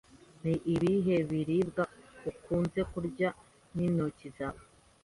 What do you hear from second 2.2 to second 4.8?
ukunze kurya n'intoki zawe?